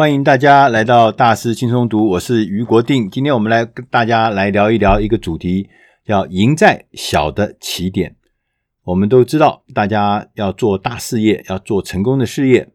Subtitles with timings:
[0.00, 3.10] 欢迎大家来到大师轻松读，我是余国定。
[3.10, 5.68] 今天我们来跟大家来聊一聊一个主题，
[6.06, 8.16] 叫赢在小的起点。
[8.84, 12.66] 我们都知道，大家要做大事业，要做成功的事业，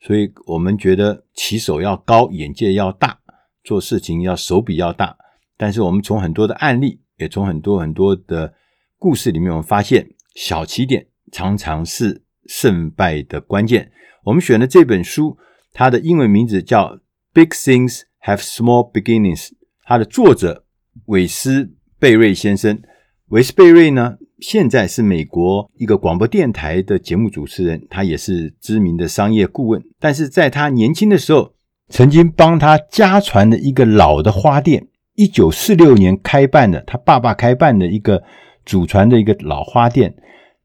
[0.00, 3.18] 所以我们觉得起手要高，眼界要大，
[3.64, 5.16] 做事情要手笔要大。
[5.56, 8.54] 但是我们从很多的案例，也从很多很多的
[9.00, 13.90] 故事里面，我们发现小起点常常是胜败的关键。
[14.22, 15.36] 我们选的这本书。
[15.78, 16.86] 它的英文名字叫
[17.32, 19.46] 《Big Things Have Small Beginnings》，
[19.84, 20.64] 它的作者
[21.06, 21.70] 韦斯
[22.00, 22.82] 贝瑞先生。
[23.28, 29.80] 韦斯贝瑞呢，现在是美国一个广播电台的节目主持人，他也是知名的商业顾问。
[30.00, 31.54] 但是在他年轻的时候，
[31.90, 38.24] 曾经帮他家传的一个老的花店，一九四六年开办的，他爸爸开办的一个
[38.66, 40.16] 祖传的一个老花店，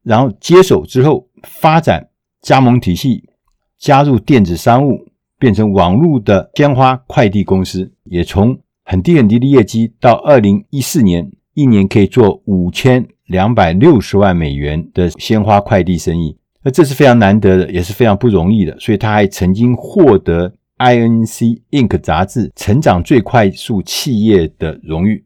[0.02, 2.10] 然后接手之后发展
[2.42, 3.30] 加盟体系。
[3.84, 18.80] 加入电子商务，变成网络的鲜花快递公司，也从很低很低的业绩，到二零一四年一年可以做五千两百六十万美元的鲜花快递生意，那这是非常难得的，也是非常不容易的。
[18.80, 25.26] 所以他还曾经获得 INC Inc 杂志成长最快速企业的荣誉。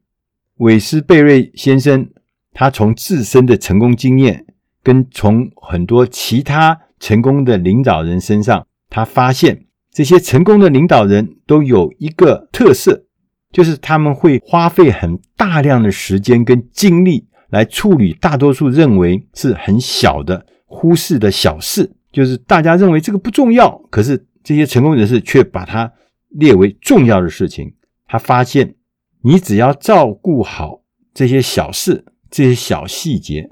[0.56, 2.10] 韦斯贝瑞先生，
[2.54, 4.48] 他从自身的成功经验，
[4.82, 6.80] 跟从很多其他。
[7.00, 13.06] 成功的领导人身上，他发现这些成功的领导人都有一个特色，
[13.52, 25.92] 就是他们会花费很大量的时间跟精力来处理大多数认为是很小的、忽视的小事，就是大家认为这个不重要，可是这些成功人士却把它
[26.30, 27.74] 列为重要的事情。
[28.08, 28.76] 他发现，
[29.22, 30.82] 你只要照顾好
[31.14, 33.50] 这些小事、这些小细节，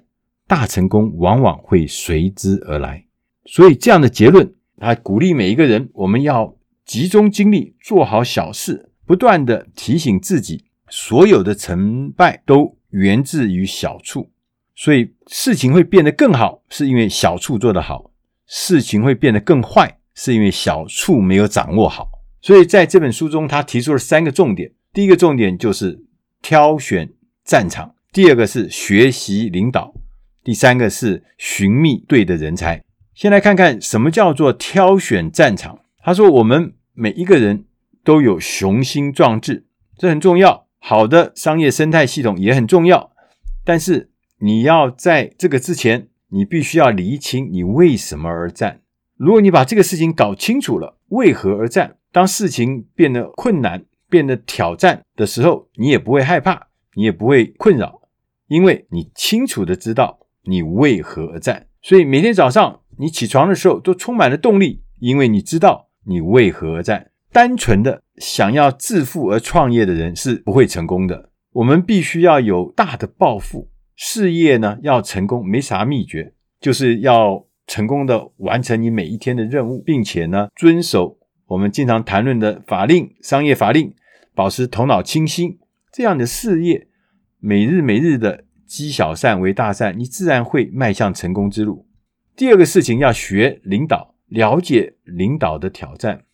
[0.47, 3.04] 大成功往往会随之而来。
[3.45, 14.31] 所以，这样的结论，他鼓励每一个人，我们要集中精力做好小事，不断地提醒自己，所有的成败都源自于小处。
[14.75, 18.11] 所以，事情会变得更好，是因为小处做得好；
[18.47, 22.09] 事情会变得更坏，是因为小处没有掌握好。
[22.41, 26.03] 所以，在这本书中，他提出了三个重点：第一个重点就是
[26.41, 29.93] 挑选战场；第二个是学习领导；
[30.43, 32.83] 第三个是寻觅对的人才。
[33.15, 35.79] 先来看看什么叫做挑选战场。
[36.03, 37.63] 他说：“我们每一个人
[38.03, 39.67] 都有雄心壮志，
[39.97, 40.67] 这很重要。
[40.79, 43.13] 好的商业生态系统也很重要。
[43.63, 48.81] 但是你要在这个之前，你必须要厘清你为什么而战。
[49.15, 58.01] 如果你把这个事情搞清楚了，为何而战，当事情变得困难、变得挑战的时候，你也不会害怕，你也不会困扰，
[58.49, 61.67] 因为你清楚的知道你为何而战。
[61.81, 67.11] 所以每天早上。”你起床的时候都充满了动力，因为你知道你为何而战。
[67.31, 71.31] 单纯的想要致富而创业的人是不会成功的。
[71.51, 81.17] 我们必须要有大的抱负，事业呢要成功没啥秘诀，就是要成功的完成你每一天的任务，并且呢遵守
[81.47, 83.93] 我们经常谈论的法令、商业法令，
[84.33, 85.59] 保持头脑清晰。
[85.91, 86.87] 这样的事业，
[87.39, 91.84] 每日每日的积小善为大善，你自然会迈向成功之路。
[92.35, 96.25] 第二个事情要学领导，了解领导的挑战。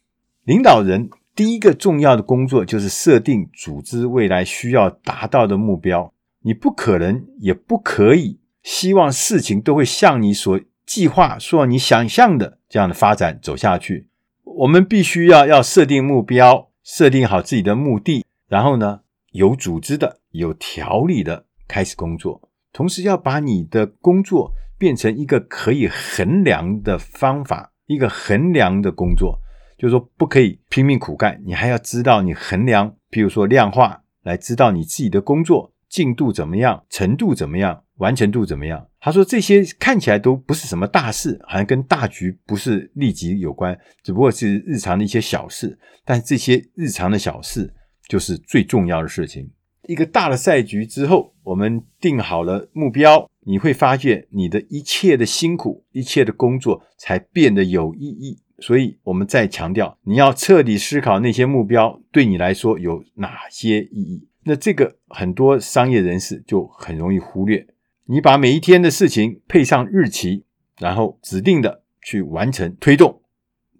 [0.45, 6.12] 领导人第一个重要的工作就是设定组织未来需要达到的目标。
[6.41, 14.07] 你不可能，也不可以希望事情都会像你所计划、说你想象的这样的发展走下去。
[14.44, 19.01] 我们必须要要设定目标，设定好自己的目的，然后呢，
[19.33, 24.53] 有组织的、有条理的开始工作，同时要把你的工作。
[24.81, 29.40] 变成一个可以衡量的方法，一个衡量的工作，
[29.78, 38.88] 就是说不可以拼命苦干，你还要知道你衡量，比如说量化，来知道你自己的工作进度怎么样，程度怎么样，完成度怎么样。
[39.00, 47.72] 他说这些看起来都不是什么大事，好像跟大局不是立即有关，只不过是日常的一些小事，但是这些日常的小事
[48.07, 49.48] 就是最重要的事情。
[49.83, 53.30] 一个大的赛局之后，我们定好了目标。
[53.44, 58.40] 你会发现，你的一切的辛苦，一切的工作才变得有意义。
[58.60, 64.28] 所以，我们再强调，你要彻底思考那些目标对你来说有哪些意义。
[64.44, 67.68] 那这个很多商业人士就很容易忽略。
[68.06, 70.44] 你把每一天的事情配上日期，
[70.78, 73.22] 然后指定的去完成推动，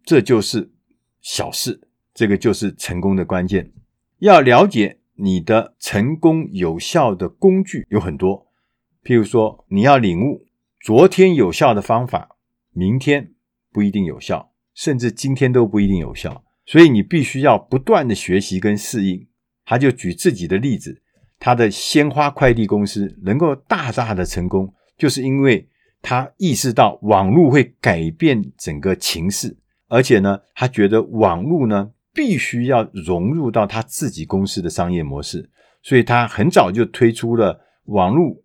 [0.04, 0.72] 这就是
[1.22, 1.88] 小事。
[2.13, 3.72] 这个就是成功的关键。
[4.19, 8.50] 要了解你的成功有效的工具有很多。
[9.03, 10.45] 譬如说，你要领悟
[10.80, 12.38] 昨天有效的方法，
[12.71, 13.31] 明天
[13.71, 16.44] 不一定有效，甚至今天都不一定有效。
[16.65, 19.27] 所以你必须要不断的学习跟适应。
[19.65, 21.01] 他就举自己的例子，
[21.39, 25.68] 他的鲜花快递公司能够大大的成功，就是因为
[26.01, 29.56] 他意识到网络会改变整个情势，
[29.88, 35.50] 而且呢，他觉得网络呢必须要融入到他自己公司的商业模式，
[35.81, 38.36] 所以他很早就推出了网络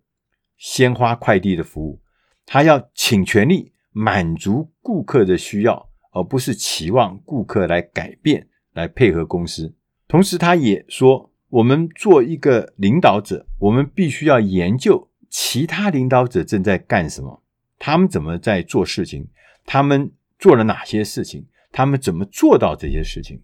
[0.57, 2.01] 鲜花快递的服务。
[2.45, 9.75] 他要尽全力满足顾客的需要，而不是期望顾客来改变，来配合公司。
[10.07, 17.43] 同时，他也说，我们做一个领导者，我们必须要研究其他领导者正在干什么，
[17.77, 19.27] 他们怎么在做事情，
[19.65, 20.09] 他们
[20.39, 23.41] 做了哪些事情，他们怎么做到这些事情。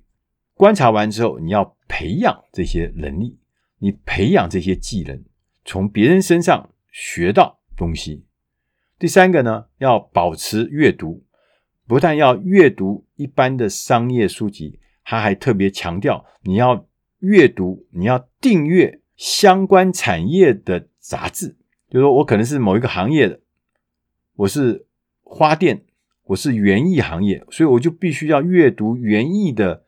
[0.54, 3.38] 观察完之后，你要培养这些能力，
[3.80, 5.22] 你培养这些技能，
[5.66, 8.24] 从别人身上学到东西。
[9.00, 11.26] 第三个呢，要保持阅读，
[11.88, 16.88] 不但要阅读一般的商业书籍，他还特别强调你要
[17.20, 21.58] 阅读，你要订阅相关产业的杂志。
[21.90, 23.42] 就是说我可能是某一个行业的，
[24.36, 24.86] 我是
[25.22, 25.84] 花店，
[26.26, 29.86] 我是园艺行业，所以我就必须要阅读园艺的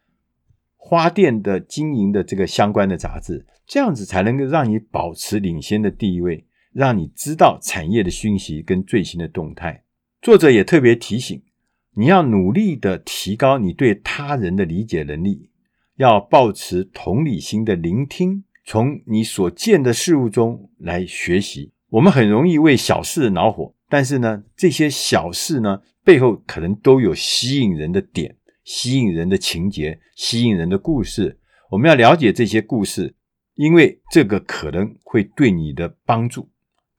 [0.76, 6.46] 花店的经营的这个相关的杂志，这样子才能够让你保持领先的地位。
[6.76, 9.86] 让你知道产业的讯息跟最新的动态。
[10.22, 11.42] 作者也特别提醒，
[11.96, 15.50] 你要努力的提高你对他人的理解能力，
[15.96, 21.72] 要保持同理心的聆听，从你所见的事物中来学习。
[21.92, 28.36] 我们很容易为小事恼火，但是呢，这些小事呢，背后可能都有吸引人的点、
[28.66, 31.40] 吸引人的情节、吸引人的故事。
[31.72, 33.16] 我们要了解这些故事，
[33.54, 36.50] 因为这个可能会对你的帮助。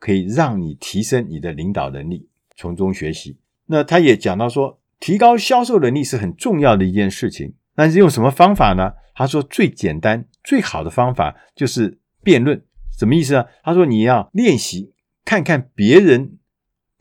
[0.06, 3.36] 可以让你提升你的领导能力，从中学习。
[3.66, 7.54] 那他也讲到说，提高销售能力是很重要的一件事情。
[7.74, 8.92] 但是用什么方法呢？
[9.16, 12.64] 他说最简单、最好的方法就是辩论。
[12.96, 13.46] 什么意思呢？
[13.64, 14.92] 他说你要练习
[15.24, 16.38] 看看别人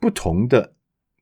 [0.00, 0.74] 不同的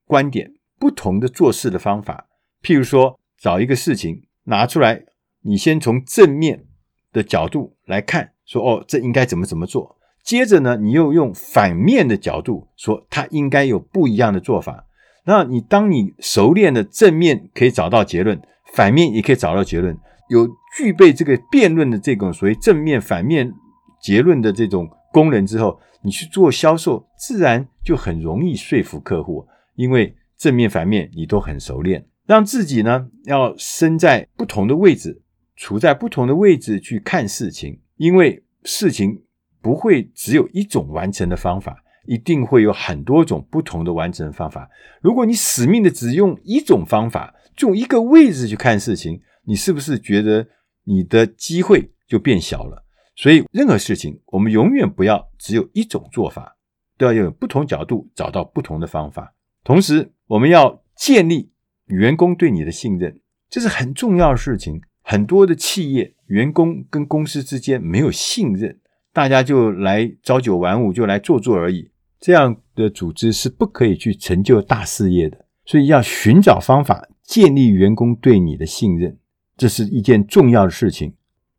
[0.06, 2.28] 观点、不同的做事的方法。
[2.62, 5.04] 譬如说，找一个事情拿出来，
[5.42, 6.64] 你先从正面
[7.12, 9.93] 的角度来看，说哦，这应该怎么怎么做。
[10.24, 14.86] 接着呢，你又用反面的角度说，他应该有不一样的做法。
[15.26, 18.40] 那你当你熟练的正面可以找到结论，
[18.72, 19.94] 反面也可以找到结论，
[20.30, 23.52] 有具备这个辩论的这种所谓正面反面
[24.00, 32.06] 结论的这种功能之后，你去做销售，自然就很容易说服客户，因为正面反面你都很熟练。
[32.26, 35.20] 让自己呢要身在不同的位置，
[35.54, 39.20] 处在不同的位置去看事情，因为事情。
[39.64, 44.68] 不会只有一种完成的方法，一定会有很多种不同的完成方法。
[45.00, 50.46] 如果你死命的只用一种方法，就一个位置去看事情，你是不是觉得
[50.84, 52.84] 你的机会就变小了？
[53.16, 56.58] 所以，任何事情我们永远不要只有一种做法，
[56.98, 59.34] 都要用不同角度找到不同的方法。
[59.62, 61.50] 同时，我们要建立
[61.86, 63.18] 员工对你的信任，
[63.48, 64.82] 这是很重要的事情。
[65.00, 68.78] 很多的企业员工跟公司之间没有信任。
[69.14, 71.88] 大家就来朝九晚五，就来做做而已。
[72.18, 75.46] 这样的组织是不可以去成就大事业的。
[75.64, 79.16] 所以要寻找方法，建立员工对你的信任，
[79.56, 81.14] 这是一件重要的事情。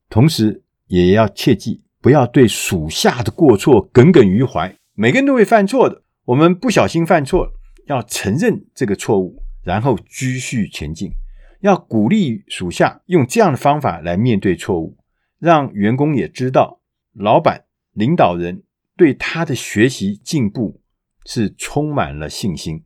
[0.10, 4.76] 同时，也要切记，不要对属下的过错耿耿于怀。
[4.94, 7.54] 每个人都会犯错的，我们不小心犯错，
[7.88, 11.10] 要承认这个错误，然后继续前进。
[11.62, 14.98] 要鼓励属下用这样的方法来面对错误，
[15.40, 16.82] 让员工也知道。
[17.16, 18.64] 老板、领导人
[18.98, 20.82] 对他的学习进步
[21.26, 22.84] 是充满了信心。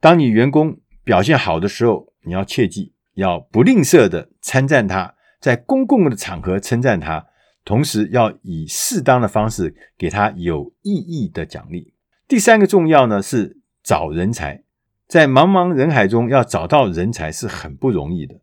[0.00, 7.26] 当你员工表现好的时候，你要切记要不吝啬的称赞他，在公共的场合称赞他，
[7.64, 11.94] 同时要以适当的方式给他有意义的奖励。
[12.26, 14.64] 第三个重要呢是找人才，
[15.06, 18.40] 在茫茫人海中要找到人才是很不容易的。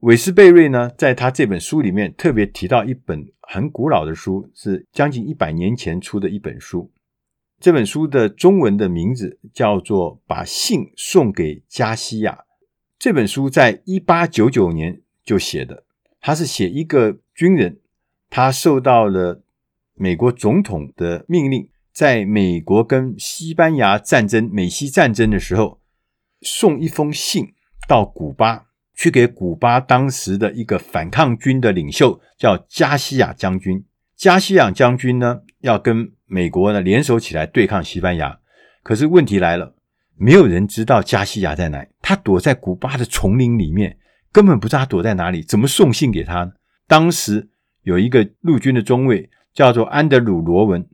[0.00, 6.92] 韦斯贝瑞呢，在他这本书里面特别提到一本很古老的书，是将近一百年前出的一本书。
[7.58, 12.32] 这本书的中文的名字叫做《把信送给加西亚》。
[12.98, 15.84] 这本书在一八九九年就写的，
[16.20, 17.80] 他是写一个军人，
[18.28, 19.42] 他受到了
[19.94, 25.80] 美国总统的命令，在美国跟西班牙战争、美西战争的时候，
[26.42, 27.54] 送一封信
[27.88, 28.65] 到古巴。
[28.96, 33.84] 去给古巴当时的一个反抗军的领袖叫加西亚将军。
[34.16, 38.38] 加西亚将军呢，要跟美国呢联手起来对抗西班牙。
[38.82, 39.74] 可是问题来了，
[40.16, 43.98] 没有人知道加西亚在哪，他躲在古巴的丛林里面，
[44.32, 46.52] 根本不知道他躲在哪里，怎么送信给他呢？
[46.88, 47.50] 当时
[47.82, 50.88] 有一个陆军的中尉叫做安德鲁·罗文，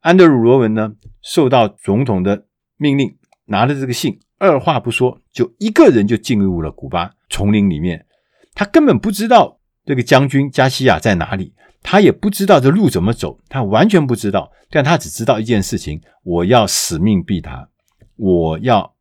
[0.00, 2.46] 安德鲁·罗文呢，受到总统的
[2.78, 8.06] 命令，拿着这个信，二话不说，就一个人就进入了古巴丛林里面。
[8.54, 14.52] 他根本不知道这个将军加西亚在哪里，他也不知道这路怎么走，他完全不知道。
[14.70, 17.68] 但他只知道一件事情：我要使命必达，
[18.14, 18.94] 我要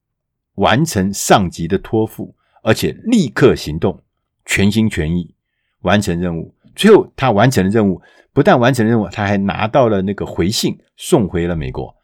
[0.55, 4.01] 完成上级的托付，而且立刻行动，
[4.45, 5.35] 全心全意
[5.81, 6.55] 完成任务。
[6.75, 8.01] 最后，他完成了任务，
[8.33, 11.95] 不但完成了任务，他还拿到了那个回信，送回了美国。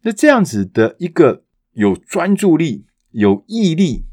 [0.00, 4.06] 那这样子的一个有专注力、有毅力、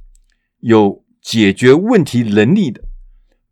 [0.59, 2.81] 有解决问题能力的，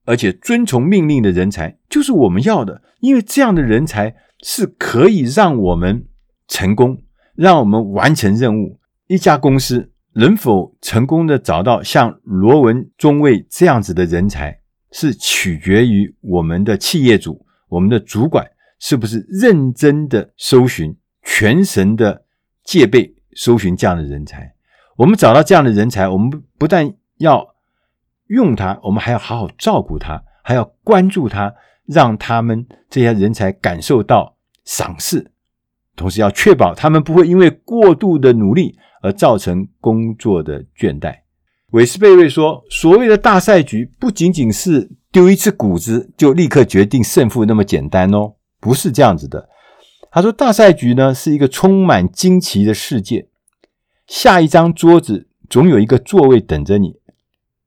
[0.06, 2.84] 而且遵从命令的人才，就是我们要的。
[3.00, 6.06] 因为这样的人才是可以让我们
[6.48, 7.00] 成功，
[7.36, 8.80] 让我们完成任务。
[9.08, 14.60] 一家公司能否成功的找到像罗文中尉这样子的人才，
[14.92, 18.46] 是取决于我们的企业主、我们的主管
[18.80, 22.24] 是不是认真的搜寻、全神的
[22.64, 24.54] 戒备搜寻这样的人才。
[24.96, 27.53] 我们找到这样的人才，我们不但要
[28.28, 31.54] 用他，我们还要好好照顾他，还要关注他，
[31.86, 35.32] 让他们这些人才感受到赏识，
[35.96, 41.20] 同时要确保他们不会因为过度的努力而造成工作的倦怠。
[41.72, 49.50] 韦斯贝瑞说：“所谓的大赛局，不仅仅是丢一次谷子就立刻决定胜负那么简单哦，不是这样子的。”
[50.12, 53.28] 他说：“大赛局呢，是一个充满惊奇的世界。
[54.06, 56.98] 下一张桌子总有一个座位等着你。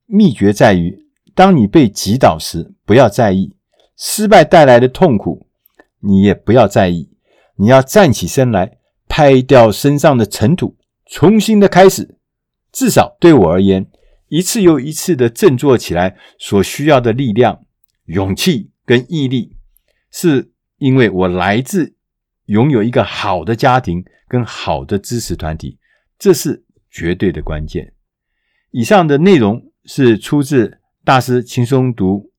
[0.07, 3.55] 秘诀在于，当你被击倒时，不要在意
[3.97, 5.47] 失败带来的痛苦，
[6.01, 7.11] 你也不要在意。
[7.57, 12.17] 你要站起身来，拍掉身上的尘土，重新的开始。
[12.73, 13.87] 至少对我而言。”
[14.29, 17.65] 一次又一次的振作起来所需要的力量、
[18.07, 19.55] 勇气跟毅力，
[20.11, 21.95] 是因为我来自
[22.47, 25.79] 拥有一个好的家庭跟好的支持团体，
[26.19, 27.93] 这是绝对的关键。
[28.73, 32.33] 以上的内容是出自大师轻松读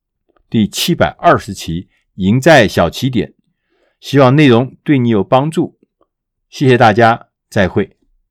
[0.50, 1.84] 第七百二十期
[2.16, 3.30] 《赢在小起点》，
[4.00, 5.80] 希望内容对你有帮助。
[6.50, 7.97] 谢谢大家，再会。